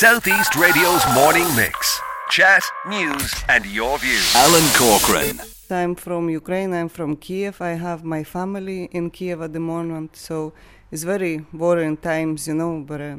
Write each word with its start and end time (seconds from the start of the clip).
Southeast 0.00 0.54
Radio's 0.54 1.02
morning 1.12 1.48
mix. 1.56 2.00
Chat, 2.30 2.62
news, 2.86 3.34
and 3.48 3.66
your 3.66 3.98
views. 3.98 4.32
Alan 4.36 4.62
Corcoran. 4.76 5.40
I'm 5.70 5.96
from 5.96 6.30
Ukraine. 6.30 6.72
I'm 6.72 6.88
from 6.88 7.16
Kiev. 7.16 7.60
I 7.60 7.70
have 7.70 8.04
my 8.04 8.22
family 8.22 8.84
in 8.92 9.10
Kiev 9.10 9.42
at 9.42 9.52
the 9.54 9.58
moment, 9.58 10.14
so 10.14 10.52
it's 10.92 11.02
very 11.02 11.44
worrying 11.52 11.96
times, 11.96 12.46
you 12.46 12.54
know. 12.54 12.84
But 12.86 13.00
uh, 13.00 13.16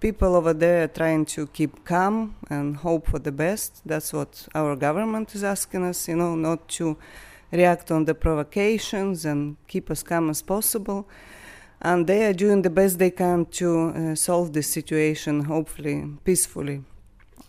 people 0.00 0.34
over 0.34 0.54
there 0.54 0.84
are 0.84 0.88
trying 0.88 1.26
to 1.26 1.46
keep 1.48 1.84
calm 1.84 2.36
and 2.48 2.76
hope 2.76 3.06
for 3.10 3.18
the 3.18 3.32
best. 3.32 3.82
That's 3.84 4.10
what 4.14 4.48
our 4.54 4.76
government 4.76 5.34
is 5.34 5.44
asking 5.44 5.84
us, 5.84 6.08
you 6.08 6.16
know, 6.16 6.34
not 6.34 6.70
to 6.78 6.96
react 7.52 7.90
on 7.90 8.06
the 8.06 8.14
provocations 8.14 9.26
and 9.26 9.58
keep 9.68 9.90
as 9.90 10.02
calm 10.02 10.30
as 10.30 10.40
possible. 10.40 11.06
And 11.84 12.06
they 12.06 12.24
are 12.24 12.32
doing 12.32 12.62
the 12.62 12.70
best 12.70 12.98
they 12.98 13.10
can 13.10 13.44
to 13.60 13.88
uh, 13.88 14.14
solve 14.14 14.54
this 14.54 14.68
situation, 14.68 15.44
hopefully 15.44 16.02
peacefully. 16.24 16.82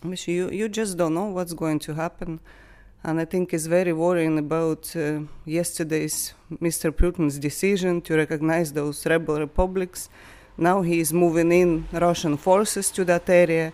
You 0.04 0.50
you 0.50 0.68
just 0.68 0.98
don't 0.98 1.14
know 1.14 1.30
what's 1.36 1.54
going 1.54 1.78
to 1.86 1.94
happen, 1.94 2.40
and 3.02 3.18
I 3.18 3.24
think 3.24 3.54
it's 3.54 3.64
very 3.66 3.94
worrying 3.94 4.38
about 4.38 4.94
uh, 4.94 5.20
yesterday's 5.46 6.34
Mr. 6.66 6.90
Putin's 6.90 7.38
decision 7.38 8.02
to 8.02 8.14
recognize 8.14 8.74
those 8.74 9.06
rebel 9.06 9.38
republics. 9.38 10.10
Now 10.58 10.82
he 10.82 11.00
is 11.00 11.14
moving 11.14 11.50
in 11.50 11.88
Russian 11.90 12.36
forces 12.36 12.90
to 12.90 13.04
that 13.06 13.30
area 13.30 13.72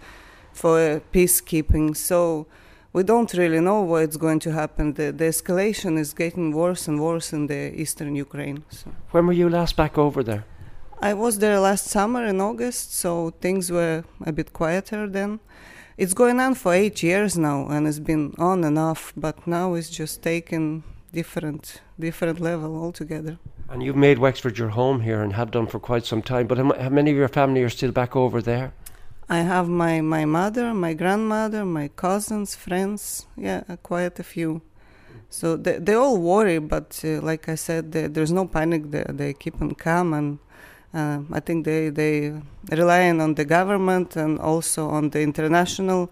for 0.53 1.03
peacekeeping. 1.13 1.97
So 1.97 2.47
we 2.93 3.03
don't 3.03 3.33
really 3.35 3.61
know 3.61 3.83
what's 3.83 4.17
going 4.17 4.39
to 4.41 4.53
happen. 4.53 4.95
The, 4.95 5.11
the 5.11 5.25
escalation 5.25 5.99
is 5.99 6.13
getting 6.15 6.53
worse 6.53 6.87
and 6.87 7.01
worse 7.01 7.33
in 7.33 7.49
the 7.49 7.73
eastern 7.81 8.15
Ukraine. 8.15 8.65
So. 8.69 8.91
When 9.11 9.27
were 9.27 9.33
you 9.33 9.49
last 9.49 9.77
back 9.77 9.99
over 9.99 10.23
there? 10.23 10.45
I 11.05 11.15
was 11.15 11.41
there 11.41 11.59
last 11.59 11.87
summer 11.87 12.25
in 12.25 12.41
August, 12.41 12.95
so 12.95 13.31
things 13.41 13.73
were 13.73 14.05
a 14.25 14.31
bit 14.31 14.53
quieter 14.53 15.09
then. 15.09 15.41
It's 15.97 16.15
going 16.15 16.39
on 16.39 16.55
for 16.55 16.73
eight 16.73 17.03
years 17.03 17.37
now, 17.37 17.67
and 17.67 17.89
it's 17.89 17.99
been 17.99 18.35
on 18.39 18.63
and 18.63 18.79
off, 18.79 19.13
but 19.17 19.45
now 19.45 19.75
it's 19.75 19.91
just 19.91 20.23
taken 20.23 20.85
different 21.13 21.81
different 21.99 22.39
level 22.39 22.81
altogether. 22.81 23.37
And 23.69 23.83
you've 23.83 23.97
made 23.97 24.21
Wexford 24.21 24.59
your 24.59 24.69
home 24.69 25.01
here 25.01 25.21
and 25.23 25.33
have 25.33 25.51
done 25.51 25.67
for 25.67 25.81
quite 25.81 26.07
some 26.07 26.23
time. 26.23 26.47
But 26.47 26.59
how 26.59 26.89
many 26.89 27.11
of 27.11 27.17
your 27.17 27.29
family 27.29 27.65
are 27.65 27.69
still 27.69 27.91
back 27.91 28.15
over 28.15 28.41
there? 28.41 28.73
I 29.29 29.39
have 29.39 29.69
my, 29.69 30.01
my 30.03 30.25
mother, 30.25 30.73
my 30.73 30.95
grandmother, 30.95 31.65
my 31.65 31.89
cousins, 31.89 32.55
friends. 32.55 33.27
Yeah, 33.37 33.63
quite 33.83 34.21
a 34.21 34.23
few. 34.23 34.63
So 35.31 35.57
they, 35.57 35.79
they 35.79 35.95
all 35.95 36.19
worry, 36.19 36.59
but 36.61 37.01
uh, 37.05 37.21
like 37.23 37.49
I 37.49 37.57
said, 37.57 37.91
they, 37.91 38.07
there's 38.07 38.31
no 38.31 38.47
panic. 38.47 38.93
They, 38.93 39.05
they 39.09 39.33
keep 39.33 39.59
them 39.59 39.75
calm 39.75 40.15
and 40.15 40.39
uh, 40.95 41.21
I 41.33 41.41
think 41.41 41.65
they 41.65 41.91
they 41.91 42.33
relying 42.71 43.21
on 43.21 43.35
the 43.35 43.45
government 43.45 44.17
and 44.17 44.39
also 44.39 44.89
on 44.89 45.11
the 45.11 45.21
international 45.21 46.11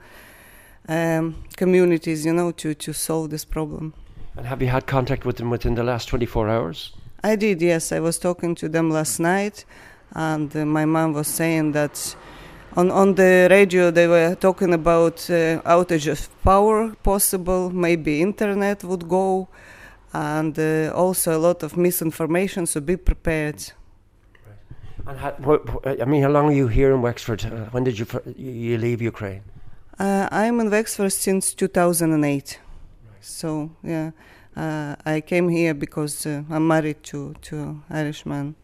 um, 0.88 1.36
communities, 1.56 2.24
you 2.24 2.32
know, 2.32 2.52
to 2.52 2.74
to 2.74 2.92
solve 2.92 3.30
this 3.30 3.44
problem. 3.44 3.92
And 4.36 4.46
have 4.46 4.62
you 4.62 4.68
had 4.68 4.86
contact 4.86 5.24
with 5.24 5.36
them 5.36 5.50
within 5.50 5.74
the 5.74 5.82
last 5.82 6.08
24 6.08 6.48
hours? 6.48 6.92
I 7.22 7.36
did. 7.36 7.60
Yes, 7.60 7.92
I 7.92 8.00
was 8.00 8.18
talking 8.18 8.54
to 8.54 8.68
them 8.68 8.90
last 8.90 9.20
night, 9.20 9.64
and 10.14 10.54
uh, 10.56 10.64
my 10.64 10.84
mom 10.84 11.12
was 11.12 11.28
saying 11.28 11.72
that. 11.72 12.16
On, 12.76 12.88
on 12.92 13.16
the 13.16 13.48
radio, 13.50 13.90
they 13.90 14.06
were 14.06 14.36
talking 14.36 14.72
about 14.72 15.28
uh, 15.28 15.60
outage 15.66 16.06
of 16.06 16.28
power 16.44 16.94
possible, 17.02 17.68
maybe 17.68 18.22
internet 18.22 18.84
would 18.84 19.08
go, 19.08 19.48
and 20.12 20.56
uh, 20.56 20.92
also 20.94 21.36
a 21.36 21.40
lot 21.40 21.64
of 21.64 21.76
misinformation. 21.76 22.66
So 22.66 22.80
be 22.80 22.96
prepared. 22.96 23.72
And 25.10 25.18
how, 25.18 25.60
I 25.84 26.04
mean, 26.04 26.22
how 26.22 26.28
long 26.28 26.50
are 26.50 26.52
you 26.52 26.68
here 26.68 26.94
in 26.94 27.02
Wexford? 27.02 27.44
Uh, 27.44 27.64
when 27.72 27.82
did 27.82 27.98
you 27.98 28.06
you 28.36 28.78
leave 28.78 29.02
Ukraine? 29.02 29.42
Uh, 29.98 30.28
I'm 30.30 30.60
in 30.60 30.70
Wexford 30.70 31.12
since 31.12 31.52
2008. 31.52 32.60
Right. 33.10 33.14
So 33.20 33.72
yeah, 33.82 34.12
uh, 34.56 34.94
I 35.04 35.20
came 35.20 35.48
here 35.48 35.74
because 35.74 36.24
uh, 36.26 36.44
I'm 36.48 36.68
married 36.68 37.02
to 37.10 37.34
to 37.48 37.82
Irishman. 37.90 38.54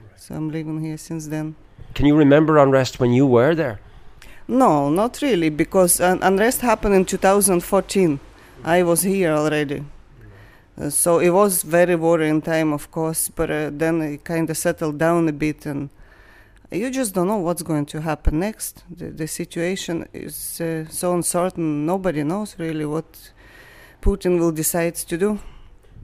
Right. 0.00 0.20
So 0.20 0.36
I'm 0.36 0.48
living 0.48 0.80
here 0.80 0.96
since 0.96 1.26
then. 1.26 1.56
Can 1.94 2.06
you 2.06 2.16
remember 2.16 2.56
unrest 2.58 3.00
when 3.00 3.12
you 3.12 3.26
were 3.26 3.56
there? 3.56 3.80
No, 4.46 4.88
not 4.90 5.20
really, 5.22 5.50
because 5.50 5.98
unrest 5.98 6.60
happened 6.60 6.94
in 6.94 7.04
2014. 7.04 8.20
I 8.62 8.84
was 8.84 9.02
here 9.02 9.32
already. 9.32 9.82
So 10.90 11.20
it 11.20 11.30
was 11.30 11.62
very 11.62 11.94
worrying 11.96 12.42
time, 12.42 12.74
of 12.74 12.90
course, 12.90 13.30
but 13.30 13.50
uh, 13.50 13.70
then 13.72 14.02
it 14.02 14.24
kind 14.24 14.50
of 14.50 14.58
settled 14.58 14.98
down 14.98 15.26
a 15.26 15.32
bit, 15.32 15.64
and 15.64 15.88
you 16.70 16.90
just 16.90 17.14
don't 17.14 17.28
know 17.28 17.38
what's 17.38 17.62
going 17.62 17.86
to 17.86 18.02
happen 18.02 18.40
next. 18.40 18.84
The, 18.90 19.06
the 19.06 19.26
situation 19.26 20.06
is 20.12 20.60
uh, 20.60 20.84
so 20.90 21.14
uncertain; 21.14 21.86
nobody 21.86 22.22
knows 22.22 22.56
really 22.58 22.84
what 22.84 23.32
Putin 24.02 24.38
will 24.38 24.52
decide 24.52 24.96
to 24.96 25.16
do. 25.16 25.38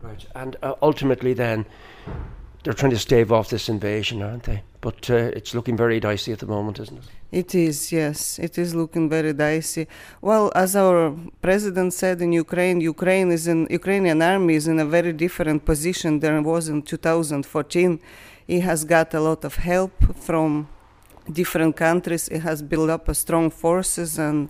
Right, 0.01 0.25
and 0.35 0.57
uh, 0.63 0.75
ultimately, 0.81 1.35
then 1.35 1.67
they're 2.63 2.73
trying 2.73 2.93
to 2.93 2.99
stave 2.99 3.33
off 3.33 3.49
this 3.49 3.69
invasion, 3.69 4.23
aren't 4.23 4.45
they? 4.45 4.63
But 4.81 5.11
uh, 5.11 5.15
it's 5.37 5.55
looking 5.55 5.77
very 5.77 6.01
dicey 6.01 6.33
at 6.33 6.39
the 6.39 6.47
moment, 6.47 6.79
isn't 6.81 6.99
it? 6.99 7.05
It 7.31 7.55
is, 7.55 7.93
yes. 7.93 8.39
It 8.39 8.59
is 8.59 8.75
looking 8.75 9.09
very 9.09 9.33
dicey. 9.33 9.89
Well, 10.21 10.53
as 10.55 10.77
our 10.77 11.15
president 11.41 11.95
said 11.95 12.21
in 12.21 12.33
Ukraine, 12.33 12.81
Ukraine 12.81 13.33
is 13.33 13.49
in 13.49 13.67
Ukrainian 13.71 14.21
army 14.23 14.55
is 14.55 14.69
in 14.69 14.79
a 14.79 14.85
very 14.85 15.13
different 15.13 15.65
position 15.65 16.21
than 16.21 16.35
it 16.39 16.43
was 16.43 16.69
in 16.69 16.83
2014. 16.83 18.01
It 18.49 18.61
has 18.61 18.85
got 18.85 19.15
a 19.15 19.21
lot 19.21 19.45
of 19.45 19.55
help 19.57 19.93
from 20.17 20.69
different 21.33 21.77
countries. 21.77 22.29
It 22.29 22.41
has 22.41 22.63
built 22.63 22.91
up 22.91 23.09
a 23.09 23.15
strong 23.15 23.51
forces 23.51 24.19
and 24.19 24.49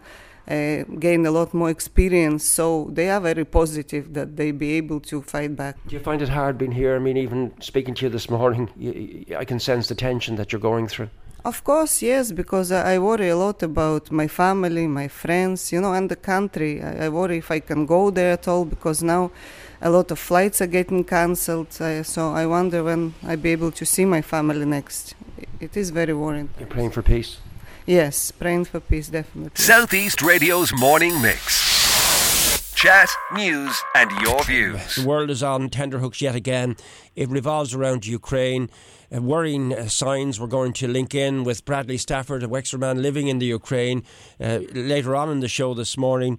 uh, 0.48 0.82
gain 0.98 1.26
a 1.26 1.30
lot 1.30 1.54
more 1.54 1.70
experience. 1.70 2.44
So 2.44 2.88
they 2.92 3.10
are 3.10 3.20
very 3.20 3.44
positive 3.44 4.14
that 4.14 4.36
they 4.36 4.50
be 4.50 4.72
able 4.72 5.00
to 5.00 5.22
fight 5.22 5.56
back. 5.56 5.76
Do 5.86 5.94
you 5.94 6.00
find 6.00 6.22
it 6.22 6.28
hard 6.28 6.58
being 6.58 6.72
here? 6.72 6.96
I 6.96 6.98
mean, 6.98 7.16
even 7.16 7.52
speaking 7.60 7.94
to 7.94 8.06
you 8.06 8.10
this 8.10 8.28
morning, 8.28 8.70
you, 8.76 9.36
I 9.36 9.44
can 9.44 9.60
sense 9.60 9.88
the 9.88 9.94
tension 9.94 10.36
that 10.36 10.52
you're 10.52 10.60
going 10.60 10.88
through. 10.88 11.10
Of 11.44 11.64
course, 11.64 12.02
yes, 12.02 12.30
because 12.30 12.70
I 12.70 13.00
worry 13.00 13.28
a 13.28 13.36
lot 13.36 13.64
about 13.64 14.12
my 14.12 14.28
family, 14.28 14.86
my 14.86 15.08
friends, 15.08 15.72
you 15.72 15.80
know, 15.80 15.92
and 15.92 16.08
the 16.08 16.14
country. 16.14 16.80
I, 16.80 17.08
worry 17.08 17.38
if 17.38 17.50
I 17.50 17.58
can 17.58 17.84
go 17.84 18.10
there 18.10 18.34
at 18.34 18.46
all 18.46 18.64
because 18.64 19.02
now 19.02 19.32
a 19.80 19.90
lot 19.90 20.12
of 20.12 20.20
flights 20.20 20.60
are 20.60 20.68
getting 20.68 21.02
cancelled. 21.02 21.72
so 21.72 22.30
I 22.32 22.46
wonder 22.46 22.84
when 22.84 23.14
I'll 23.26 23.36
be 23.36 23.50
able 23.50 23.72
to 23.72 23.84
see 23.84 24.04
my 24.04 24.22
family 24.22 24.64
next. 24.64 25.14
It 25.58 25.76
is 25.76 25.90
very 25.90 26.14
worrying. 26.14 26.50
You're 26.60 26.68
praying 26.68 26.92
for 26.92 27.02
peace? 27.02 27.38
Yes, 27.86 28.30
praying 28.30 28.66
for 28.66 28.80
peace, 28.80 29.08
definitely. 29.08 29.50
Southeast 29.54 30.22
Radio's 30.22 30.72
morning 30.72 31.20
mix. 31.20 32.72
Chat, 32.74 33.08
news, 33.34 33.80
and 33.94 34.10
your 34.22 34.42
views. 34.44 34.96
The 34.96 35.06
world 35.06 35.30
is 35.30 35.42
on 35.42 35.68
tenterhooks 35.68 36.20
yet 36.20 36.34
again. 36.34 36.76
It 37.16 37.28
revolves 37.28 37.74
around 37.74 38.06
Ukraine. 38.06 38.70
Uh, 39.14 39.20
worrying 39.20 39.72
uh, 39.72 39.88
signs 39.88 40.40
we're 40.40 40.46
going 40.46 40.72
to 40.74 40.88
link 40.88 41.14
in 41.14 41.44
with 41.44 41.64
Bradley 41.64 41.96
Stafford, 41.96 42.42
a 42.42 42.48
Wexford 42.48 42.80
man 42.80 43.02
living 43.02 43.28
in 43.28 43.38
the 43.38 43.46
Ukraine, 43.46 44.04
uh, 44.40 44.60
later 44.72 45.14
on 45.14 45.30
in 45.30 45.40
the 45.40 45.48
show 45.48 45.74
this 45.74 45.98
morning. 45.98 46.38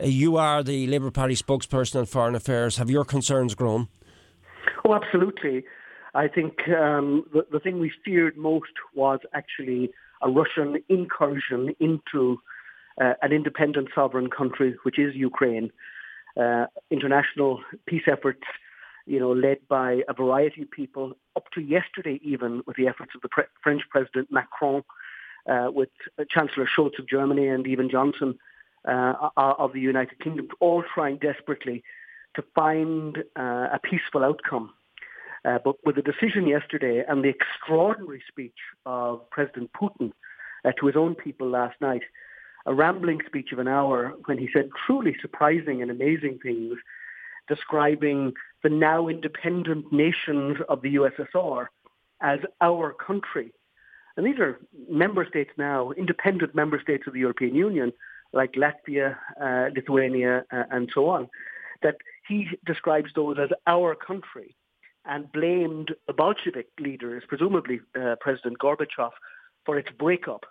Uh, 0.00 0.06
you 0.06 0.36
are 0.36 0.62
the 0.62 0.86
Labour 0.86 1.10
Party 1.10 1.34
spokesperson 1.34 2.00
on 2.00 2.06
foreign 2.06 2.34
affairs. 2.34 2.76
Have 2.76 2.90
your 2.90 3.04
concerns 3.04 3.54
grown? 3.54 3.88
Oh, 4.84 4.94
absolutely. 4.94 5.64
I 6.14 6.28
think 6.28 6.68
um, 6.68 7.24
the, 7.32 7.46
the 7.50 7.60
thing 7.60 7.78
we 7.78 7.92
feared 8.04 8.36
most 8.36 8.72
was 8.94 9.18
actually 9.34 9.90
a 10.24 10.30
Russian 10.30 10.82
incursion 10.88 11.74
into 11.78 12.38
uh, 13.00 13.14
an 13.22 13.32
independent 13.32 13.88
sovereign 13.94 14.30
country, 14.30 14.76
which 14.82 14.98
is 14.98 15.14
Ukraine. 15.14 15.70
Uh, 16.40 16.66
international 16.90 17.60
peace 17.86 18.04
efforts, 18.06 18.42
you 19.06 19.20
know, 19.20 19.32
led 19.32 19.58
by 19.68 20.02
a 20.08 20.14
variety 20.14 20.62
of 20.62 20.70
people, 20.70 21.12
up 21.36 21.44
to 21.54 21.60
yesterday 21.60 22.18
even, 22.22 22.62
with 22.66 22.76
the 22.76 22.88
efforts 22.88 23.12
of 23.14 23.20
the 23.20 23.28
pre- 23.28 23.44
French 23.62 23.82
President 23.90 24.28
Macron, 24.32 24.82
uh, 25.48 25.68
with 25.70 25.90
Chancellor 26.30 26.66
Scholz 26.66 26.98
of 26.98 27.08
Germany 27.08 27.46
and 27.48 27.66
even 27.66 27.90
Johnson 27.90 28.38
uh, 28.88 29.14
of 29.36 29.72
the 29.72 29.80
United 29.80 30.18
Kingdom, 30.20 30.48
all 30.60 30.82
trying 30.94 31.18
desperately 31.18 31.82
to 32.34 32.42
find 32.54 33.18
uh, 33.38 33.68
a 33.72 33.80
peaceful 33.82 34.24
outcome 34.24 34.72
uh, 35.44 35.58
but 35.62 35.76
with 35.84 35.96
the 35.96 36.02
decision 36.02 36.46
yesterday 36.46 37.04
and 37.06 37.22
the 37.22 37.28
extraordinary 37.28 38.22
speech 38.26 38.56
of 38.86 39.28
President 39.30 39.70
Putin 39.72 40.12
uh, 40.64 40.72
to 40.78 40.86
his 40.86 40.96
own 40.96 41.14
people 41.14 41.48
last 41.48 41.78
night, 41.80 42.02
a 42.66 42.74
rambling 42.74 43.20
speech 43.26 43.52
of 43.52 43.58
an 43.58 43.68
hour 43.68 44.14
when 44.24 44.38
he 44.38 44.48
said 44.52 44.70
truly 44.86 45.14
surprising 45.20 45.82
and 45.82 45.90
amazing 45.90 46.38
things, 46.42 46.78
describing 47.46 48.32
the 48.62 48.70
now 48.70 49.06
independent 49.08 49.92
nations 49.92 50.56
of 50.68 50.80
the 50.80 50.94
USSR 50.94 51.66
as 52.22 52.38
our 52.62 52.94
country. 52.94 53.52
And 54.16 54.24
these 54.24 54.38
are 54.38 54.58
member 54.88 55.26
states 55.26 55.50
now, 55.58 55.90
independent 55.90 56.54
member 56.54 56.80
states 56.80 57.06
of 57.06 57.12
the 57.12 57.20
European 57.20 57.54
Union, 57.54 57.92
like 58.32 58.52
Latvia, 58.52 59.16
uh, 59.40 59.68
Lithuania, 59.74 60.44
uh, 60.50 60.64
and 60.70 60.90
so 60.94 61.08
on, 61.10 61.28
that 61.82 61.96
he 62.26 62.48
describes 62.64 63.10
those 63.14 63.36
as 63.38 63.50
our 63.66 63.94
country 63.94 64.56
and 65.06 65.30
blamed 65.32 65.92
the 66.06 66.12
Bolshevik 66.12 66.68
leaders, 66.78 67.22
presumably 67.28 67.80
uh, 68.00 68.16
President 68.20 68.58
Gorbachev, 68.58 69.10
for 69.64 69.78
its 69.78 69.88
breakup. 69.98 70.44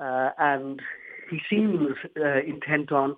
Uh, 0.00 0.30
and 0.38 0.80
he 1.30 1.40
seems 1.48 1.96
uh, 2.18 2.40
intent 2.46 2.92
on 2.92 3.16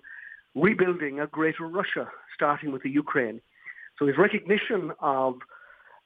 rebuilding 0.55 1.19
a 1.19 1.27
greater 1.27 1.67
Russia, 1.67 2.09
starting 2.33 2.71
with 2.71 2.83
the 2.83 2.89
Ukraine. 2.89 3.41
So 3.97 4.07
his 4.07 4.17
recognition 4.17 4.91
of 4.99 5.35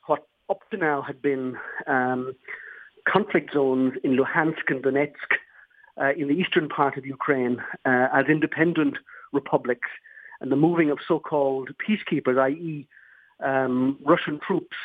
what 0.07 0.27
up 0.50 0.69
to 0.71 0.77
now 0.77 1.01
had 1.01 1.21
been 1.21 1.57
um, 1.88 2.33
conflict 3.07 3.53
zones 3.53 3.94
in 4.03 4.17
Luhansk 4.17 4.69
and 4.69 4.83
Donetsk 4.83 5.31
uh, 6.01 6.12
in 6.17 6.27
the 6.27 6.33
eastern 6.33 6.67
part 6.67 6.97
of 6.97 7.06
Ukraine 7.06 7.63
uh, 7.85 8.07
as 8.13 8.25
independent 8.27 8.97
republics 9.31 9.89
and 10.41 10.51
the 10.51 10.56
moving 10.56 10.89
of 10.89 11.00
so-called 11.07 11.69
peacekeepers, 11.88 12.39
i.e. 12.39 12.88
Um, 13.40 13.98
Russian 14.04 14.40
troops 14.40 14.78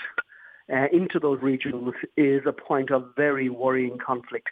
uh, 0.72 0.86
into 0.92 1.18
those 1.18 1.40
regions 1.42 1.94
is 2.16 2.42
a 2.46 2.52
point 2.52 2.90
of 2.90 3.12
very 3.16 3.48
worrying 3.48 3.98
conflict. 3.98 4.48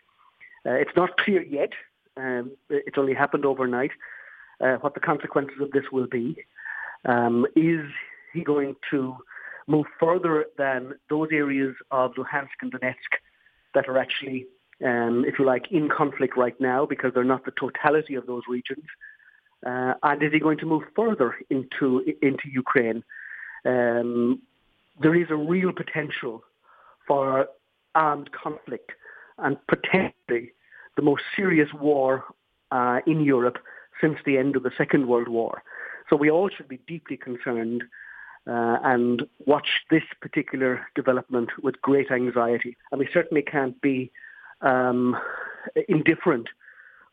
Uh, 0.67 0.73
it's 0.73 0.91
not 0.97 1.17
clear 1.19 1.43
yet. 1.43 1.73
Um, 2.17 2.53
it's 2.69 2.99
only 2.99 3.15
happened 3.15 3.45
overnight. 3.45 3.93
Uh, 4.61 4.77
what 4.77 4.95
the 4.95 5.01
consequences 5.01 5.61
of 5.61 5.71
this 5.71 5.85
will 5.93 6.09
be. 6.09 6.37
Um, 7.05 7.47
is 7.55 7.87
he 8.33 8.43
going 8.43 8.75
to 8.91 9.17
move 9.69 9.87
further 10.01 10.47
than 10.57 10.95
those 11.09 11.29
areas 11.31 11.77
of 11.93 12.15
Luhansk 12.15 12.59
and 12.63 12.73
Donetsk 12.73 13.13
that 13.75 13.89
are 13.89 13.99
actually, 13.99 14.47
um, 14.85 15.25
if 15.25 15.39
you 15.39 15.45
like, 15.45 15.71
in 15.71 15.89
conflict 15.89 16.37
right 16.37 16.59
now 16.61 16.87
because 16.87 17.13
they're 17.15 17.23
not 17.23 17.45
the 17.45 17.53
totality 17.53 18.17
of 18.17 18.27
those 18.27 18.43
regions? 18.49 18.85
Uh, 19.65 19.95
and 20.03 20.23
is 20.23 20.33
he 20.33 20.41
going 20.41 20.59
to 20.59 20.67
move 20.67 20.83
further 20.97 21.37
into 21.51 22.05
into 22.23 22.49
Ukraine? 22.51 23.03
Um, 23.65 24.43
there 25.01 25.15
is 25.15 25.29
a 25.31 25.37
real 25.37 25.73
potential 25.73 26.43
for 27.07 27.47
armed 27.95 28.31
conflict 28.33 28.93
and 29.39 29.57
potentially 29.67 30.53
the 30.97 31.03
most 31.03 31.23
serious 31.37 31.69
war 31.73 32.25
uh, 32.71 33.01
in 33.07 33.21
Europe 33.21 33.59
since 34.01 34.19
the 34.25 34.37
end 34.37 34.57
of 34.57 34.63
the 34.63 34.73
Second 34.77 35.09
World 35.09 35.29
War. 35.29 35.63
So 36.11 36.17
we 36.17 36.31
all 36.31 36.49
should 36.49 36.69
be 36.69 36.81
deeply 36.87 37.17
concerned 37.17 37.85
uh, 38.47 38.79
and 38.83 39.23
watch 39.47 39.69
this 39.91 40.03
particular 40.21 40.87
development 40.95 41.51
with 41.63 41.81
great 41.83 42.11
anxiety. 42.11 42.77
And 42.91 42.99
we 42.99 43.09
certainly 43.13 43.43
can't 43.43 43.81
be 43.81 44.11
um, 44.63 45.17
indifferent 45.89 46.49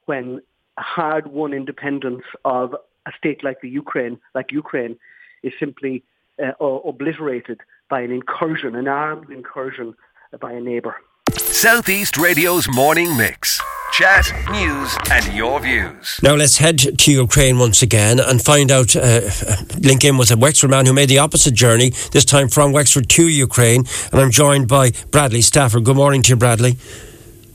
when 0.05 0.41
hard-won 0.77 1.53
independence 1.53 2.23
of 2.43 2.75
a 3.05 3.11
state 3.17 3.43
like 3.43 3.61
the 3.61 3.69
Ukraine, 3.69 4.19
like 4.33 4.51
Ukraine, 4.51 4.97
is 5.43 5.53
simply 5.59 6.03
uh, 6.43 6.51
obliterated 6.63 7.61
by 7.89 8.01
an 8.01 8.11
incursion, 8.11 8.75
an 8.75 8.87
armed 8.87 9.29
incursion 9.29 9.93
by 10.39 10.51
a 10.51 10.59
neighbour. 10.59 10.95
Southeast 11.31 12.17
Radio's 12.17 12.67
morning 12.69 13.15
mix. 13.17 13.61
Chat, 13.93 14.29
news, 14.51 14.97
and 15.09 15.33
your 15.33 15.59
views. 15.59 16.19
Now 16.21 16.35
let's 16.35 16.57
head 16.57 16.79
to 16.79 17.11
Ukraine 17.11 17.57
once 17.59 17.81
again 17.81 18.19
and 18.19 18.41
find 18.41 18.69
out, 18.69 18.93
uh, 18.95 19.21
link 19.79 20.03
in 20.03 20.17
with 20.17 20.31
a 20.31 20.37
Wexford 20.37 20.69
man 20.69 20.85
who 20.85 20.91
made 20.91 21.07
the 21.07 21.19
opposite 21.19 21.53
journey, 21.53 21.91
this 22.11 22.25
time 22.25 22.49
from 22.49 22.73
Wexford 22.73 23.07
to 23.09 23.27
Ukraine. 23.27 23.85
And 24.11 24.19
I'm 24.19 24.31
joined 24.31 24.67
by 24.67 24.91
Bradley 25.11 25.41
Stafford. 25.41 25.85
Good 25.85 25.95
morning 25.95 26.23
to 26.23 26.29
you, 26.31 26.35
Bradley. 26.35 26.77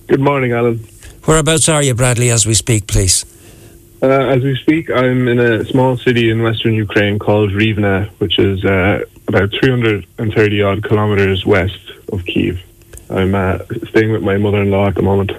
Good 0.06 0.21
morning, 0.21 0.53
Alan. 0.53 0.87
Whereabouts 1.27 1.69
are 1.69 1.82
you, 1.82 1.94
Bradley, 1.94 2.31
as 2.31 2.47
we 2.47 2.55
speak, 2.55 2.87
please? 2.87 3.19
Uh, 4.02 4.06
as 4.06 4.43
we 4.43 4.56
speak, 4.56 4.91
I'm 4.91 5.29
in 5.29 5.38
a 5.38 5.64
small 5.67 5.97
city 5.97 6.31
in 6.31 6.43
western 6.43 6.73
Ukraine 6.73 7.19
called 7.19 7.50
Rivne, 7.50 8.08
which 8.19 8.38
is 8.38 8.64
uh, 8.64 9.05
about 9.29 9.50
330 9.50 10.62
odd 10.62 10.82
kilometres 10.82 11.44
west 11.44 11.93
of 12.11 12.25
Kiev. 12.25 12.62
I'm 13.11 13.35
uh, 13.35 13.58
staying 13.88 14.12
with 14.12 14.23
my 14.23 14.38
mother 14.38 14.62
in 14.62 14.70
law 14.70 14.87
at 14.87 14.94
the 14.94 15.02
moment. 15.02 15.32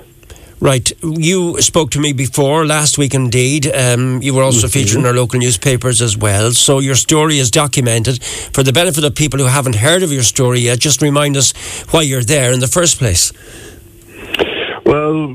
Right. 0.60 0.92
You 1.02 1.60
spoke 1.60 1.90
to 1.92 2.00
me 2.00 2.14
before, 2.14 2.68
last 2.68 3.00
week 3.00 3.16
indeed. 3.16 3.66
Um, 3.66 4.22
you 4.22 4.36
were 4.36 4.44
also 4.44 4.68
mm-hmm. 4.68 4.74
featured 4.74 5.00
in 5.00 5.08
our 5.08 5.14
local 5.14 5.40
newspapers 5.40 6.04
as 6.04 6.16
well. 6.16 6.52
So 6.52 6.78
your 6.78 6.94
story 6.94 7.40
is 7.40 7.50
documented. 7.50 8.24
For 8.24 8.62
the 8.62 8.72
benefit 8.72 9.04
of 9.04 9.16
people 9.16 9.40
who 9.40 9.48
haven't 9.48 9.78
heard 9.78 10.04
of 10.04 10.12
your 10.12 10.22
story 10.22 10.60
yet, 10.60 10.78
just 10.78 11.02
remind 11.02 11.36
us 11.36 11.52
why 11.90 12.04
you're 12.04 12.24
there 12.24 12.52
in 12.52 12.60
the 12.60 12.68
first 12.68 13.00
place. 13.00 13.34
Well, 14.92 15.28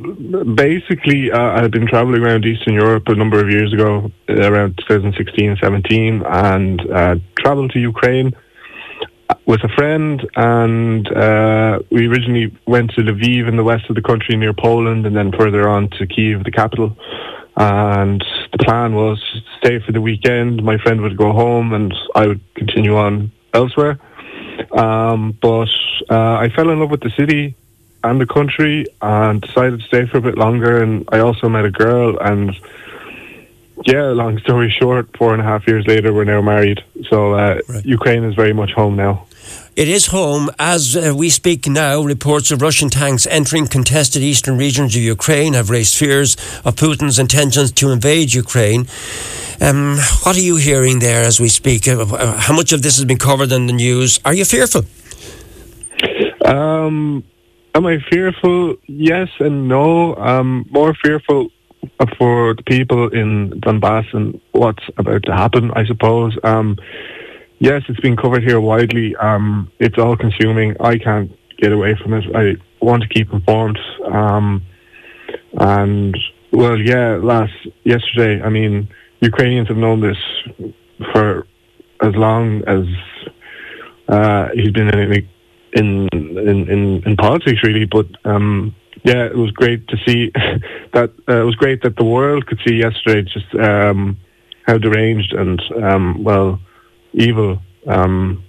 basically, 0.54 1.32
uh, 1.32 1.40
I 1.40 1.62
had 1.62 1.70
been 1.70 1.86
traveling 1.86 2.20
around 2.20 2.44
Eastern 2.44 2.74
Europe 2.74 3.04
a 3.08 3.14
number 3.14 3.40
of 3.40 3.48
years 3.48 3.72
ago, 3.72 4.12
around 4.28 4.76
2016 4.86 5.56
17, 5.58 6.22
and 6.26 6.90
uh, 6.90 7.14
traveled 7.38 7.70
to 7.70 7.78
Ukraine 7.78 8.36
with 9.46 9.64
a 9.64 9.70
friend, 9.70 10.28
and 10.36 11.10
uh, 11.10 11.78
we 11.90 12.06
originally 12.06 12.54
went 12.66 12.90
to 12.96 13.00
Lviv 13.00 13.48
in 13.48 13.56
the 13.56 13.64
west 13.64 13.88
of 13.88 13.94
the 13.94 14.02
country 14.02 14.36
near 14.36 14.52
Poland, 14.52 15.06
and 15.06 15.16
then 15.16 15.32
further 15.32 15.66
on 15.66 15.88
to 15.92 16.06
Kiev, 16.06 16.44
the 16.44 16.50
capital. 16.50 16.94
And 17.56 18.22
the 18.52 18.58
plan 18.58 18.94
was 18.94 19.18
to 19.32 19.40
stay 19.66 19.78
for 19.86 19.92
the 19.92 20.02
weekend. 20.02 20.62
My 20.62 20.76
friend 20.76 21.00
would 21.00 21.16
go 21.16 21.32
home, 21.32 21.72
and 21.72 21.94
I 22.14 22.26
would 22.26 22.42
continue 22.56 22.94
on 22.94 23.32
elsewhere. 23.54 23.98
Um, 24.76 25.38
but 25.40 25.70
uh, 26.10 26.44
I 26.44 26.50
fell 26.54 26.68
in 26.68 26.78
love 26.78 26.90
with 26.90 27.00
the 27.00 27.12
city 27.16 27.56
and 28.10 28.20
the 28.20 28.26
country, 28.26 28.86
and 29.02 29.40
decided 29.40 29.80
to 29.80 29.86
stay 29.86 30.06
for 30.06 30.18
a 30.18 30.20
bit 30.20 30.38
longer. 30.38 30.82
And 30.82 31.08
I 31.12 31.18
also 31.20 31.48
met 31.48 31.64
a 31.64 31.70
girl, 31.70 32.18
and 32.18 32.56
yeah, 33.84 34.06
long 34.06 34.38
story 34.38 34.70
short, 34.70 35.16
four 35.16 35.32
and 35.32 35.42
a 35.42 35.44
half 35.44 35.66
years 35.66 35.86
later, 35.86 36.12
we're 36.12 36.24
now 36.24 36.40
married. 36.40 36.82
So 37.10 37.34
uh, 37.34 37.60
right. 37.68 37.84
Ukraine 37.84 38.24
is 38.24 38.34
very 38.34 38.52
much 38.52 38.72
home 38.72 38.96
now. 38.96 39.26
It 39.76 39.88
is 39.88 40.06
home. 40.06 40.48
As 40.58 40.96
uh, 40.96 41.14
we 41.14 41.28
speak 41.28 41.68
now, 41.68 42.00
reports 42.00 42.50
of 42.50 42.62
Russian 42.62 42.88
tanks 42.88 43.26
entering 43.26 43.66
contested 43.66 44.22
eastern 44.22 44.56
regions 44.56 44.96
of 44.96 45.02
Ukraine 45.02 45.52
have 45.52 45.68
raised 45.68 45.94
fears 45.96 46.34
of 46.64 46.76
Putin's 46.76 47.18
intentions 47.18 47.72
to 47.72 47.90
invade 47.90 48.32
Ukraine. 48.32 48.86
Um, 49.60 49.98
what 50.22 50.34
are 50.34 50.40
you 50.40 50.56
hearing 50.56 51.00
there 51.00 51.24
as 51.24 51.38
we 51.38 51.48
speak? 51.48 51.86
Uh, 51.86 52.00
uh 52.00 52.38
how 52.38 52.54
much 52.54 52.72
of 52.72 52.80
this 52.80 52.96
has 52.96 53.04
been 53.04 53.18
covered 53.18 53.52
in 53.52 53.66
the 53.66 53.74
news? 53.74 54.18
Are 54.24 54.32
you 54.32 54.46
fearful? 54.46 54.84
Um, 56.44 57.24
am 57.76 57.86
I 57.86 57.98
fearful? 58.10 58.76
Yes 58.86 59.28
and 59.38 59.68
no. 59.68 60.16
Um, 60.16 60.64
more 60.70 60.94
fearful 61.04 61.50
for 62.18 62.54
the 62.54 62.62
people 62.62 63.08
in 63.08 63.60
Donbass 63.60 64.06
and 64.14 64.40
what's 64.52 64.82
about 64.96 65.22
to 65.24 65.32
happen, 65.32 65.70
I 65.72 65.84
suppose. 65.84 66.36
Um, 66.42 66.78
yes, 67.58 67.82
it's 67.88 68.00
been 68.00 68.16
covered 68.16 68.42
here 68.42 68.60
widely. 68.60 69.14
Um, 69.16 69.70
it's 69.78 69.98
all 69.98 70.16
consuming. 70.16 70.74
I 70.80 70.96
can't 70.98 71.30
get 71.58 71.72
away 71.72 71.94
from 72.02 72.14
it. 72.14 72.24
I 72.34 72.56
want 72.80 73.02
to 73.02 73.08
keep 73.08 73.30
informed. 73.32 73.78
Um, 74.10 74.62
and 75.58 76.16
well, 76.52 76.78
yeah, 76.78 77.18
last 77.22 77.52
yesterday, 77.84 78.42
I 78.42 78.48
mean, 78.48 78.88
Ukrainians 79.20 79.68
have 79.68 79.76
known 79.76 80.00
this 80.00 80.18
for 81.12 81.46
as 82.02 82.14
long 82.14 82.62
as 82.66 82.84
uh, 84.08 84.48
he's 84.54 84.70
been 84.70 84.88
in 84.88 84.98
in 85.76 86.08
in 86.12 86.68
in, 86.68 87.02
in 87.06 87.16
politics, 87.16 87.60
really. 87.62 87.86
But 87.86 88.06
um, 88.24 88.74
yeah, 89.04 89.24
it 89.26 89.36
was 89.36 89.50
great 89.52 89.86
to 89.88 89.96
see 90.06 90.30
that. 90.94 91.10
Uh, 91.28 91.40
it 91.42 91.44
was 91.44 91.56
great 91.56 91.82
that 91.82 91.96
the 91.96 92.04
world 92.04 92.46
could 92.46 92.60
see 92.66 92.76
yesterday 92.76 93.22
just 93.22 93.54
um, 93.54 94.16
how 94.66 94.78
deranged 94.78 95.32
and 95.32 95.60
um, 95.82 96.24
well 96.24 96.60
evil 97.12 97.58
um, 97.86 98.44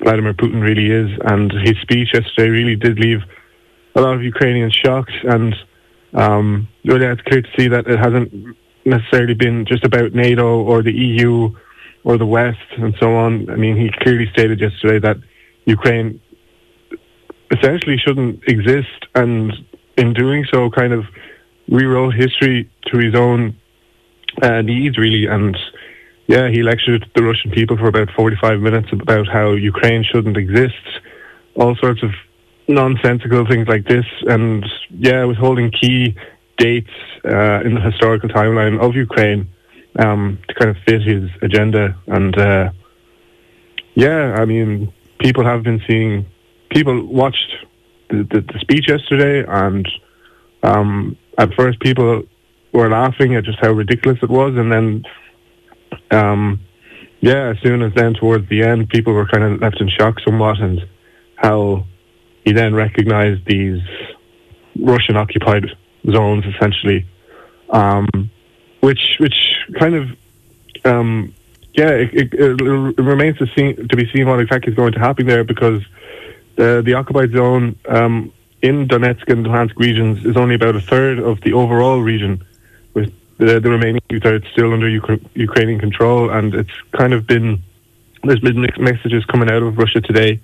Vladimir 0.00 0.34
Putin 0.34 0.62
really 0.62 0.90
is, 0.90 1.10
and 1.24 1.52
his 1.52 1.76
speech 1.82 2.10
yesterday 2.14 2.48
really 2.48 2.76
did 2.76 2.98
leave 2.98 3.22
a 3.94 4.00
lot 4.00 4.14
of 4.14 4.22
Ukrainians 4.22 4.74
shocked. 4.74 5.12
And 5.24 5.54
um, 6.14 6.68
really, 6.84 7.06
it's 7.06 7.22
clear 7.22 7.42
to 7.42 7.48
see 7.58 7.68
that 7.68 7.86
it 7.86 7.98
hasn't 7.98 8.56
necessarily 8.84 9.34
been 9.34 9.64
just 9.66 9.84
about 9.84 10.12
NATO 10.12 10.62
or 10.62 10.82
the 10.82 10.92
EU 10.92 11.54
or 12.04 12.18
the 12.18 12.26
West 12.26 12.68
and 12.78 12.94
so 13.00 13.14
on. 13.14 13.50
I 13.50 13.56
mean, 13.56 13.76
he 13.76 13.90
clearly 14.02 14.28
stated 14.32 14.60
yesterday 14.60 14.98
that 15.00 15.16
Ukraine 15.64 16.20
essentially 17.50 17.96
shouldn't 17.98 18.42
exist, 18.46 19.06
and 19.14 19.52
in 19.96 20.12
doing 20.12 20.44
so, 20.50 20.70
kind 20.70 20.92
of 20.92 21.04
rewrote 21.68 22.14
history 22.14 22.70
to 22.86 22.98
his 22.98 23.14
own 23.14 23.56
uh, 24.42 24.62
needs, 24.62 24.98
really. 24.98 25.26
And 25.26 25.56
yeah, 26.26 26.48
he 26.48 26.62
lectured 26.62 27.08
the 27.14 27.22
Russian 27.22 27.50
people 27.50 27.76
for 27.76 27.88
about 27.88 28.10
45 28.16 28.60
minutes 28.60 28.88
about 28.92 29.28
how 29.28 29.52
Ukraine 29.52 30.04
shouldn't 30.04 30.36
exist, 30.36 30.74
all 31.54 31.76
sorts 31.76 32.02
of 32.02 32.10
nonsensical 32.68 33.46
things 33.46 33.68
like 33.68 33.86
this. 33.86 34.06
And 34.26 34.64
yeah, 34.90 35.24
withholding 35.24 35.70
key 35.70 36.16
dates 36.58 36.90
uh, 37.24 37.60
in 37.64 37.74
the 37.74 37.80
historical 37.80 38.28
timeline 38.28 38.80
of 38.80 38.94
Ukraine 38.96 39.48
um, 39.98 40.38
to 40.48 40.54
kind 40.54 40.70
of 40.70 40.76
fit 40.84 41.02
his 41.02 41.30
agenda. 41.42 41.96
And 42.06 42.36
uh, 42.38 42.70
yeah, 43.94 44.34
I 44.36 44.44
mean, 44.44 44.92
people 45.18 45.44
have 45.44 45.62
been 45.62 45.80
seeing, 45.88 46.26
people 46.76 47.06
watched 47.06 47.52
the, 48.10 48.18
the, 48.30 48.40
the 48.40 48.58
speech 48.60 48.88
yesterday, 48.88 49.44
and 49.48 49.88
um, 50.62 51.16
at 51.38 51.52
first 51.54 51.80
people 51.80 52.22
were 52.72 52.90
laughing 52.90 53.34
at 53.34 53.44
just 53.44 53.58
how 53.60 53.72
ridiculous 53.72 54.18
it 54.22 54.30
was, 54.30 54.56
and 54.56 54.70
then, 54.70 55.02
um, 56.10 56.60
yeah, 57.20 57.48
as 57.48 57.56
soon 57.62 57.82
as 57.82 57.92
then 57.94 58.14
towards 58.14 58.48
the 58.48 58.62
end, 58.62 58.88
people 58.90 59.12
were 59.12 59.26
kind 59.26 59.44
of 59.44 59.60
left 59.60 59.80
in 59.80 59.88
shock 59.88 60.16
somewhat, 60.20 60.58
and 60.58 60.80
how 61.36 61.84
he 62.44 62.52
then 62.52 62.74
recognised 62.74 63.44
these 63.46 63.80
Russian 64.78 65.16
occupied 65.16 65.66
zones 66.10 66.44
essentially 66.54 67.06
um, 67.70 68.30
which 68.80 69.16
which 69.18 69.34
kind 69.78 69.94
of 69.94 70.08
um, 70.84 71.34
yeah, 71.74 71.90
it, 71.90 72.10
it, 72.12 72.34
it, 72.34 73.02
remains 73.02 73.38
to 73.38 73.46
see 73.56 73.74
to 73.74 73.96
be 73.96 74.08
seen 74.12 74.28
what 74.28 74.40
exactly 74.40 74.72
is 74.72 74.76
going 74.76 74.92
to 74.92 74.98
happen 74.98 75.26
there 75.26 75.44
because 75.44 75.82
the 76.56 76.82
the 76.84 76.94
occupied 76.94 77.32
zone 77.32 77.78
um, 77.88 78.32
in 78.62 78.88
Donetsk 78.88 79.28
and 79.28 79.46
Luhansk 79.46 79.76
regions 79.76 80.24
is 80.24 80.36
only 80.36 80.54
about 80.54 80.74
a 80.76 80.80
third 80.80 81.18
of 81.18 81.40
the 81.42 81.52
overall 81.52 82.00
region, 82.00 82.44
with 82.94 83.12
the, 83.38 83.60
the 83.60 83.70
remaining 83.70 84.00
two 84.08 84.20
thirds 84.20 84.46
still 84.52 84.72
under 84.72 84.88
Ukrainian 84.88 85.78
control, 85.78 86.30
and 86.30 86.54
it's 86.54 86.70
kind 86.92 87.12
of 87.12 87.26
been 87.26 87.62
there's 88.24 88.40
been 88.40 88.60
mixed 88.60 88.80
messages 88.80 89.24
coming 89.26 89.50
out 89.50 89.62
of 89.62 89.78
Russia 89.78 90.00
today 90.00 90.40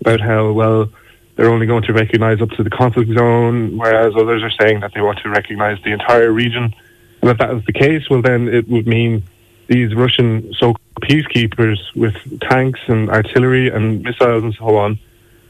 about 0.00 0.20
how 0.20 0.52
well 0.52 0.88
they're 1.34 1.50
only 1.50 1.66
going 1.66 1.82
to 1.82 1.92
recognise 1.92 2.40
up 2.40 2.50
to 2.50 2.62
the 2.62 2.70
conflict 2.70 3.10
zone, 3.12 3.76
whereas 3.76 4.14
others 4.16 4.42
are 4.42 4.52
saying 4.60 4.80
that 4.80 4.92
they 4.94 5.00
want 5.00 5.18
to 5.18 5.28
recognise 5.28 5.82
the 5.84 5.92
entire 5.92 6.32
region. 6.32 6.74
And 7.20 7.30
if 7.30 7.38
that 7.38 7.50
is 7.50 7.64
the 7.64 7.72
case, 7.72 8.08
well, 8.08 8.22
then 8.22 8.48
it 8.48 8.68
would 8.68 8.86
mean 8.86 9.22
these 9.66 9.94
Russian 9.94 10.52
so-called 10.54 10.78
peacekeepers 11.02 11.78
with 11.94 12.16
tanks 12.40 12.80
and 12.86 13.10
artillery 13.10 13.68
and 13.68 14.02
missiles 14.02 14.44
and 14.44 14.54
so 14.54 14.76
on. 14.76 14.98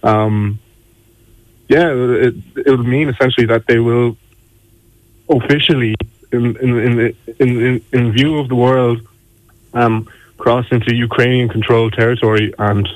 Um, 0.07 0.61
yeah, 1.69 1.89
it, 2.27 2.35
it 2.57 2.71
would 2.71 2.87
mean 2.87 3.09
essentially 3.09 3.47
that 3.47 3.67
they 3.67 3.81
will 3.81 4.17
officially, 5.29 5.95
in 6.31 6.57
in 6.65 6.73
in 6.79 7.17
in, 7.41 7.85
in 7.93 8.13
view 8.13 8.39
of 8.39 8.49
the 8.49 8.55
world, 8.55 9.01
um, 9.75 10.09
cross 10.39 10.67
into 10.71 10.95
Ukrainian 10.95 11.49
controlled 11.49 11.93
territory, 11.95 12.55
and 12.59 12.89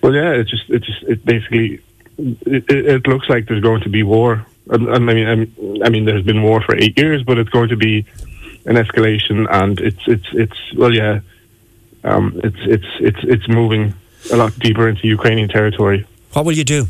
well, 0.00 0.14
yeah, 0.14 0.30
it 0.40 0.46
just 0.46 0.70
it 0.70 0.82
just 0.84 1.02
it 1.02 1.24
basically 1.24 1.80
it, 2.18 2.64
it 2.68 3.06
looks 3.08 3.28
like 3.28 3.48
there's 3.48 3.62
going 3.62 3.82
to 3.82 3.88
be 3.88 4.02
war. 4.02 4.46
And, 4.70 4.86
and 4.88 5.10
I 5.10 5.14
mean, 5.14 5.82
I 5.84 5.88
mean, 5.88 6.04
there's 6.04 6.24
been 6.24 6.42
war 6.42 6.60
for 6.60 6.76
eight 6.76 6.96
years, 6.98 7.22
but 7.24 7.38
it's 7.38 7.50
going 7.50 7.70
to 7.70 7.76
be 7.76 8.04
an 8.66 8.76
escalation, 8.76 9.46
and 9.50 9.80
it's 9.80 10.04
it's 10.06 10.28
it's 10.32 10.74
well, 10.76 10.94
yeah, 10.94 11.20
um, 12.04 12.40
it's 12.44 12.62
it's 12.74 12.90
it's 13.00 13.22
it's 13.24 13.48
moving 13.48 13.94
a 14.32 14.36
lot 14.36 14.56
deeper 14.58 14.88
into 14.88 15.08
Ukrainian 15.08 15.48
territory. 15.48 16.06
What 16.32 16.44
will 16.44 16.52
you 16.52 16.64
do? 16.64 16.88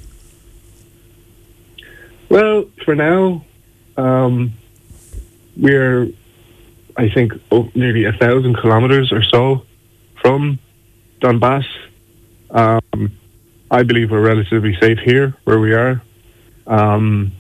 Well, 2.28 2.66
for 2.84 2.94
now, 2.94 3.44
um, 3.96 4.52
we're 5.56 6.08
I 6.98 7.08
think 7.08 7.32
oh, 7.52 7.70
nearly 7.74 8.04
a 8.04 8.12
thousand 8.12 8.56
kilometers 8.56 9.12
or 9.12 9.22
so 9.22 9.62
from 10.20 10.58
Donbass. 11.20 11.64
Um, 12.50 13.12
I 13.70 13.84
believe 13.84 14.10
we're 14.10 14.20
relatively 14.20 14.76
safe 14.80 14.98
here 14.98 15.36
where 15.44 15.60
we 15.60 15.74
are. 15.74 16.02
Um, 16.66 17.32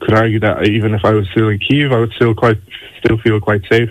could 0.00 0.14
argue 0.14 0.40
that 0.40 0.68
even 0.68 0.94
if 0.94 1.04
I 1.04 1.12
was 1.12 1.28
still 1.30 1.48
in 1.48 1.58
Kiev, 1.58 1.92
I 1.92 1.98
would 1.98 2.12
still 2.12 2.34
quite 2.34 2.58
still 3.02 3.16
feel 3.18 3.40
quite 3.40 3.62
safe. 3.68 3.90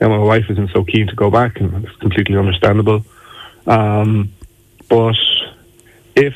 And 0.00 0.10
my 0.10 0.18
wife 0.18 0.46
isn't 0.48 0.70
so 0.72 0.84
keen 0.84 1.06
to 1.08 1.14
go 1.14 1.30
back, 1.30 1.60
and 1.60 1.84
it's 1.84 1.96
completely 1.96 2.36
understandable. 2.36 3.04
Um, 3.66 4.32
but 4.88 5.16
if 6.16 6.34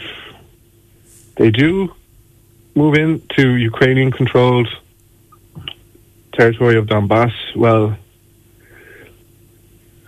they 1.36 1.50
do 1.50 1.94
move 2.74 2.94
into 2.94 3.54
Ukrainian 3.56 4.10
controlled 4.10 4.68
territory 6.32 6.76
of 6.76 6.86
Donbass, 6.86 7.32
well, 7.56 7.96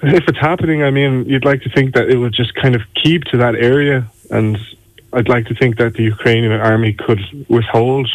if 0.03 0.29
it's 0.29 0.39
happening, 0.39 0.83
I 0.83 0.91
mean, 0.91 1.25
you'd 1.27 1.45
like 1.45 1.63
to 1.63 1.71
think 1.71 1.95
that 1.95 2.09
it 2.09 2.17
would 2.17 2.33
just 2.33 2.55
kind 2.55 2.75
of 2.75 2.83
keep 3.03 3.25
to 3.25 3.39
that 3.39 3.55
area, 3.55 4.11
and 4.31 4.59
I'd 5.13 5.29
like 5.29 5.47
to 5.47 5.55
think 5.55 5.79
that 5.79 5.95
the 5.95 6.03
Ukrainian 6.03 6.53
army 6.53 6.93
could 6.93 7.21
withhold 7.49 8.09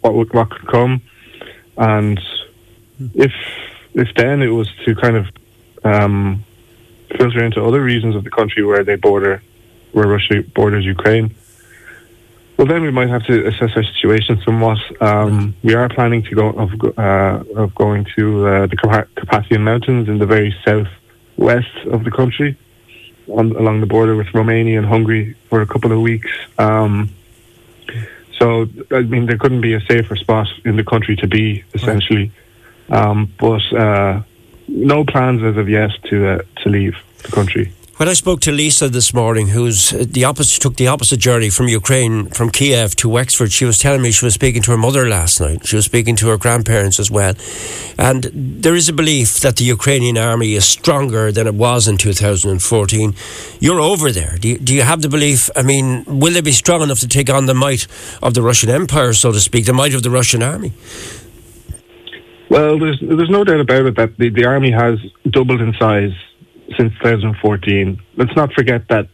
what 0.00 0.14
would, 0.14 0.32
what 0.32 0.50
could 0.50 0.66
come, 0.68 1.02
and 1.76 2.20
if 3.14 3.32
if 3.94 4.08
then 4.14 4.42
it 4.42 4.48
was 4.48 4.68
to 4.84 4.94
kind 4.94 5.16
of 5.16 5.26
um, 5.84 6.44
filter 7.16 7.42
into 7.42 7.64
other 7.64 7.82
regions 7.82 8.14
of 8.14 8.24
the 8.24 8.30
country 8.30 8.62
where 8.64 8.84
they 8.84 8.96
border, 8.96 9.42
where 9.92 10.06
Russia 10.06 10.42
borders 10.54 10.84
Ukraine. 10.84 11.34
Well, 12.56 12.66
then 12.66 12.82
we 12.82 12.90
might 12.90 13.10
have 13.10 13.24
to 13.26 13.46
assess 13.46 13.76
our 13.76 13.84
situation 13.84 14.40
somewhat. 14.42 14.78
Um, 15.02 15.54
we 15.62 15.74
are 15.74 15.88
planning 15.90 16.22
to 16.22 16.34
go 16.34 16.48
of, 16.48 16.70
uh, 16.96 17.44
of 17.54 17.74
going 17.74 18.06
to 18.16 18.46
uh, 18.46 18.66
the 18.66 18.76
Carpathian 18.76 19.62
Mountains 19.62 20.08
in 20.08 20.18
the 20.18 20.26
very 20.26 20.56
southwest 20.64 21.76
of 21.90 22.04
the 22.04 22.10
country, 22.10 22.56
on, 23.28 23.54
along 23.56 23.80
the 23.80 23.86
border 23.86 24.16
with 24.16 24.32
Romania 24.32 24.78
and 24.78 24.86
Hungary 24.86 25.36
for 25.50 25.60
a 25.60 25.66
couple 25.66 25.92
of 25.92 26.00
weeks. 26.00 26.30
Um, 26.58 27.10
so, 28.38 28.66
I 28.90 29.00
mean, 29.00 29.26
there 29.26 29.36
couldn't 29.36 29.60
be 29.60 29.74
a 29.74 29.80
safer 29.80 30.16
spot 30.16 30.48
in 30.64 30.76
the 30.76 30.84
country 30.84 31.16
to 31.16 31.26
be, 31.26 31.62
essentially. 31.74 32.32
Um, 32.88 33.32
but 33.38 33.70
uh, 33.72 34.22
no 34.68 35.04
plans 35.04 35.42
as 35.42 35.56
of 35.56 35.68
yet 35.68 35.90
to 36.04 36.28
uh, 36.28 36.38
to 36.62 36.68
leave 36.68 36.96
the 37.22 37.28
country. 37.32 37.72
When 37.96 38.10
I 38.10 38.12
spoke 38.12 38.40
to 38.40 38.52
Lisa 38.52 38.90
this 38.90 39.14
morning, 39.14 39.48
who's 39.48 39.88
the 39.88 40.24
opposite, 40.24 40.60
took 40.60 40.76
the 40.76 40.86
opposite 40.86 41.18
journey 41.18 41.48
from 41.48 41.66
Ukraine, 41.66 42.26
from 42.26 42.50
Kiev 42.50 42.94
to 42.96 43.08
Wexford, 43.08 43.52
she 43.52 43.64
was 43.64 43.78
telling 43.78 44.02
me 44.02 44.10
she 44.10 44.26
was 44.26 44.34
speaking 44.34 44.60
to 44.64 44.70
her 44.72 44.76
mother 44.76 45.08
last 45.08 45.40
night. 45.40 45.66
She 45.66 45.76
was 45.76 45.86
speaking 45.86 46.14
to 46.16 46.28
her 46.28 46.36
grandparents 46.36 47.00
as 47.00 47.10
well. 47.10 47.32
And 47.96 48.24
there 48.34 48.74
is 48.74 48.90
a 48.90 48.92
belief 48.92 49.40
that 49.40 49.56
the 49.56 49.64
Ukrainian 49.64 50.18
army 50.18 50.52
is 50.52 50.66
stronger 50.66 51.32
than 51.32 51.46
it 51.46 51.54
was 51.54 51.88
in 51.88 51.96
2014. 51.96 53.14
You're 53.60 53.80
over 53.80 54.12
there. 54.12 54.36
Do 54.38 54.48
you, 54.48 54.58
do 54.58 54.74
you 54.74 54.82
have 54.82 55.00
the 55.00 55.08
belief? 55.08 55.48
I 55.56 55.62
mean, 55.62 56.04
will 56.04 56.34
they 56.34 56.42
be 56.42 56.52
strong 56.52 56.82
enough 56.82 57.00
to 57.00 57.08
take 57.08 57.30
on 57.30 57.46
the 57.46 57.54
might 57.54 57.86
of 58.22 58.34
the 58.34 58.42
Russian 58.42 58.68
Empire, 58.68 59.14
so 59.14 59.32
to 59.32 59.40
speak, 59.40 59.64
the 59.64 59.72
might 59.72 59.94
of 59.94 60.02
the 60.02 60.10
Russian 60.10 60.42
army? 60.42 60.74
Well, 62.50 62.78
there's 62.78 63.00
there's 63.00 63.30
no 63.30 63.42
doubt 63.42 63.60
about 63.60 63.86
it 63.86 63.96
that 63.96 64.18
the, 64.18 64.28
the 64.28 64.44
army 64.44 64.70
has 64.70 64.98
doubled 65.30 65.62
in 65.62 65.72
size 65.78 66.12
since 66.76 66.92
2014. 67.02 68.00
Let's 68.16 68.34
not 68.36 68.52
forget 68.52 68.88
that 68.88 69.08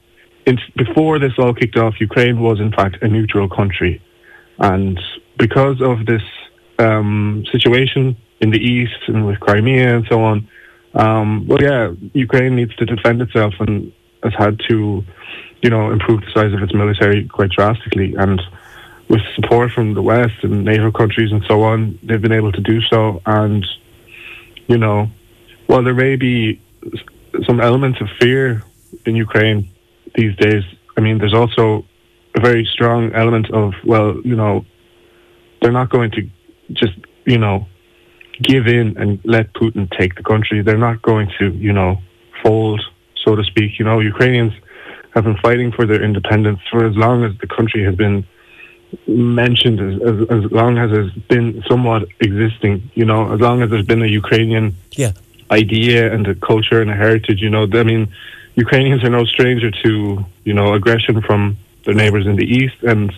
in, 0.47 0.59
before 0.77 1.19
this 1.19 1.33
all 1.39 1.55
kicked 1.55 1.77
off, 1.77 1.95
Ukraine 2.01 2.41
was 2.41 2.61
in 2.61 2.73
fact 2.73 2.97
a 3.03 3.09
neutral 3.09 3.49
country, 3.49 4.03
and 4.59 5.01
because 5.39 5.81
of 5.81 6.07
this 6.07 6.23
um, 6.79 7.45
situation 7.53 8.17
in 8.41 8.51
the 8.51 8.59
east 8.59 9.09
and 9.09 9.27
with 9.27 9.39
Crimea 9.41 9.97
and 9.97 10.07
so 10.09 10.23
on, 10.23 10.49
um, 10.95 11.47
well, 11.47 11.63
yeah, 11.63 11.93
Ukraine 12.13 12.57
needs 12.57 12.75
to 12.77 12.85
defend 12.85 13.23
itself 13.23 13.55
and 13.61 13.93
has 14.23 14.35
had 14.37 14.61
to, 14.69 15.05
you 15.63 15.71
know, 15.71 15.91
improve 15.91 16.21
the 16.21 16.31
size 16.35 16.53
of 16.53 16.63
its 16.63 16.75
military 16.75 17.27
quite 17.29 17.51
drastically 17.51 18.15
and 18.17 18.41
with 19.09 19.21
support 19.35 19.71
from 19.73 19.95
the 19.95 20.03
West 20.03 20.43
and 20.43 20.65
NATO 20.65 20.91
countries 20.91 21.33
and 21.33 21.43
so 21.47 21.63
on, 21.63 21.99
they've 22.03 22.21
been 22.21 22.33
able 22.33 22.53
to 22.53 22.61
do 22.61 22.81
so. 22.83 23.21
And, 23.27 23.67
you 24.69 24.79
know, 24.79 25.11
while 25.67 25.83
there 25.83 25.95
may 25.95 26.17
be 26.17 26.61
some 27.47 27.61
elements 27.61 28.01
of 28.01 28.09
fear 28.21 28.63
in 29.07 29.17
Ukraine 29.17 29.69
these 30.15 30.37
days, 30.37 30.63
I 30.97 31.01
mean, 31.01 31.19
there's 31.19 31.35
also 31.35 31.85
a 32.35 32.41
very 32.41 32.65
strong 32.65 33.13
element 33.13 33.51
of, 33.51 33.75
well, 33.85 34.21
you 34.25 34.37
know, 34.37 34.65
they're 35.61 35.73
not 35.73 35.91
going 35.91 36.11
to 36.13 36.29
just, 36.73 36.95
you 37.25 37.39
know, 37.39 37.67
give 38.43 38.67
in 38.67 38.97
and 38.97 39.21
let 39.25 39.53
Putin 39.55 39.91
take 39.99 40.15
the 40.17 40.23
country. 40.23 40.63
They're 40.63 40.79
not 40.79 41.03
going 41.03 41.31
to, 41.39 41.51
you 41.53 41.73
know, 41.73 41.99
fold, 42.43 42.81
so 43.25 43.37
to 43.37 43.45
speak. 43.45 43.79
You 43.79 43.85
know, 43.85 44.01
Ukrainians 44.01 44.53
have 45.15 45.25
been 45.25 45.37
fighting 45.39 45.73
for 45.73 45.87
their 45.87 46.03
independence 46.03 46.61
for 46.71 46.85
as 46.87 46.97
long 46.97 47.25
as 47.25 47.33
the 47.39 47.47
country 47.47 47.85
has 47.85 47.95
been 47.95 48.27
mentioned 49.07 49.81
as, 49.81 49.95
as, 50.03 50.45
as 50.45 50.53
long 50.53 50.79
as 50.79 50.91
it's 50.93 51.15
been 51.29 51.63
somewhat 51.69 52.09
existing, 52.21 52.91
you 52.95 53.05
know, 53.05 53.33
as 53.33 53.41
long 53.41 53.63
as 53.63 53.71
there's 53.71 53.87
been 53.87 54.03
a 54.03 54.07
Ukrainian 54.07 54.75
yeah. 54.93 55.13
Idea 55.53 56.13
and 56.13 56.27
a 56.27 56.35
culture 56.35 56.81
and 56.83 56.91
a 56.91 56.95
heritage, 56.95 57.41
you 57.41 57.51
know, 57.51 57.65
I 57.73 57.83
mean, 57.83 58.09
Ukrainians 58.55 59.05
are 59.05 59.11
no 59.11 59.25
stranger 59.25 59.71
to, 59.85 59.91
you 60.45 60.55
know, 60.55 60.75
aggression 60.75 61.23
from 61.23 61.57
their 61.85 61.95
neighbors 61.95 62.27
in 62.27 62.37
the 62.37 62.49
east 62.59 62.79
and, 62.83 63.13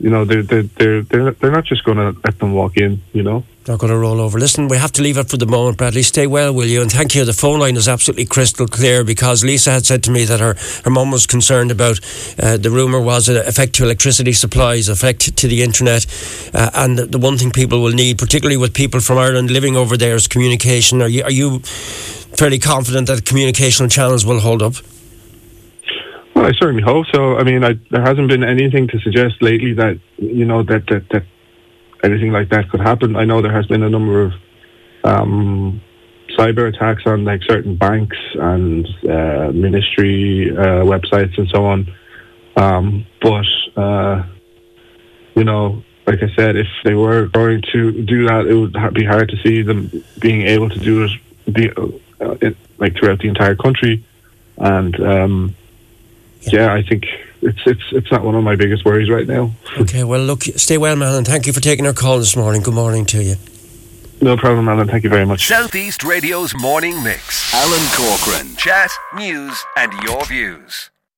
you 0.00 0.10
know, 0.10 0.24
they're, 0.24 0.42
they're, 0.42 0.62
they're, 0.62 1.02
they're, 1.02 1.30
they're 1.32 1.50
not 1.50 1.64
just 1.64 1.84
going 1.84 1.98
to 1.98 2.18
let 2.24 2.38
them 2.38 2.52
walk 2.52 2.76
in, 2.76 3.02
you 3.12 3.22
know 3.22 3.44
not 3.68 3.78
going 3.78 3.92
to 3.92 3.98
roll 3.98 4.20
over. 4.20 4.38
Listen, 4.38 4.66
we 4.66 4.78
have 4.78 4.92
to 4.92 5.02
leave 5.02 5.18
it 5.18 5.28
for 5.28 5.36
the 5.36 5.46
moment, 5.46 5.76
Bradley. 5.76 6.02
Stay 6.02 6.26
well, 6.26 6.52
will 6.54 6.66
you? 6.66 6.80
And 6.80 6.90
thank 6.90 7.14
you. 7.14 7.24
The 7.24 7.32
phone 7.34 7.60
line 7.60 7.76
is 7.76 7.86
absolutely 7.86 8.24
crystal 8.24 8.66
clear 8.66 9.04
because 9.04 9.44
Lisa 9.44 9.70
had 9.70 9.84
said 9.84 10.02
to 10.04 10.10
me 10.10 10.24
that 10.24 10.40
her, 10.40 10.56
her 10.84 10.90
mum 10.90 11.10
was 11.10 11.26
concerned 11.26 11.70
about 11.70 12.00
uh, 12.38 12.56
the 12.56 12.70
rumour 12.70 13.00
was 13.00 13.28
an 13.28 13.36
effect 13.36 13.74
to 13.74 13.84
electricity 13.84 14.32
supplies, 14.32 14.88
effect 14.88 15.36
to 15.36 15.48
the 15.48 15.62
internet. 15.62 16.06
Uh, 16.54 16.70
and 16.74 16.98
the 16.98 17.18
one 17.18 17.36
thing 17.36 17.50
people 17.50 17.82
will 17.82 17.92
need, 17.92 18.18
particularly 18.18 18.56
with 18.56 18.74
people 18.74 19.00
from 19.00 19.18
Ireland 19.18 19.50
living 19.50 19.76
over 19.76 19.96
there, 19.96 20.16
is 20.16 20.26
communication. 20.26 21.02
Are 21.02 21.08
you, 21.08 21.22
are 21.24 21.30
you 21.30 21.60
fairly 22.38 22.58
confident 22.58 23.06
that 23.08 23.26
communication 23.26 23.88
channels 23.88 24.24
will 24.24 24.40
hold 24.40 24.62
up? 24.62 24.74
Well, 26.38 26.46
I 26.46 26.52
certainly 26.52 26.84
hope 26.84 27.06
so. 27.12 27.36
I 27.36 27.42
mean, 27.42 27.64
I, 27.64 27.72
there 27.90 28.00
hasn't 28.00 28.28
been 28.28 28.44
anything 28.44 28.86
to 28.88 29.00
suggest 29.00 29.42
lately 29.42 29.72
that, 29.72 29.98
you 30.18 30.44
know, 30.44 30.62
that, 30.62 30.86
that, 30.86 31.08
that 31.10 31.24
anything 32.04 32.30
like 32.30 32.48
that 32.50 32.70
could 32.70 32.78
happen. 32.78 33.16
I 33.16 33.24
know 33.24 33.42
there 33.42 33.52
has 33.52 33.66
been 33.66 33.82
a 33.82 33.90
number 33.90 34.22
of 34.22 34.32
um, 35.02 35.80
cyber 36.38 36.72
attacks 36.72 37.02
on 37.06 37.24
like 37.24 37.42
certain 37.42 37.74
banks 37.74 38.16
and 38.34 38.86
uh, 39.10 39.50
ministry 39.52 40.56
uh, 40.56 40.84
websites 40.84 41.36
and 41.38 41.48
so 41.48 41.64
on. 41.64 41.92
Um, 42.54 43.04
but 43.20 43.46
uh, 43.76 44.22
you 45.34 45.42
know, 45.42 45.82
like 46.06 46.22
I 46.22 46.32
said, 46.36 46.54
if 46.54 46.68
they 46.84 46.94
were 46.94 47.26
going 47.26 47.62
to 47.72 48.04
do 48.04 48.28
that, 48.28 48.46
it 48.46 48.54
would 48.54 48.94
be 48.94 49.04
hard 49.04 49.28
to 49.30 49.36
see 49.42 49.62
them 49.62 49.90
being 50.20 50.42
able 50.42 50.68
to 50.68 50.78
do 50.78 51.02
it, 51.02 51.10
be, 51.52 51.68
uh, 51.72 52.36
it 52.40 52.56
like 52.78 52.96
throughout 52.96 53.18
the 53.18 53.28
entire 53.28 53.56
country. 53.56 54.04
And 54.56 55.00
um. 55.00 55.56
Yeah, 56.42 56.72
I 56.72 56.82
think 56.82 57.04
it's 57.42 57.58
it's 57.66 57.82
it's 57.92 58.10
not 58.10 58.24
one 58.24 58.34
of 58.34 58.44
my 58.44 58.56
biggest 58.56 58.84
worries 58.84 59.10
right 59.10 59.26
now. 59.26 59.52
Okay, 59.78 60.04
well, 60.04 60.20
look, 60.20 60.42
stay 60.42 60.78
well, 60.78 60.96
man, 60.96 61.14
and 61.14 61.26
thank 61.26 61.46
you 61.46 61.52
for 61.52 61.60
taking 61.60 61.86
our 61.86 61.92
call 61.92 62.18
this 62.18 62.36
morning. 62.36 62.62
Good 62.62 62.74
morning 62.74 63.04
to 63.06 63.22
you. 63.22 63.36
No 64.20 64.36
problem, 64.36 64.68
Alan. 64.68 64.88
Thank 64.88 65.04
you 65.04 65.10
very 65.10 65.24
much. 65.24 65.46
Southeast 65.46 66.02
Radio's 66.02 66.52
morning 66.56 67.02
mix. 67.04 67.54
Alan 67.54 67.86
Corcoran. 67.92 68.56
Chat, 68.56 68.90
news, 69.14 69.64
and 69.76 69.92
your 70.02 70.24
views. 70.26 70.90